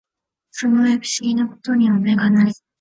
[0.49, 2.53] その上不思議な事は眼がない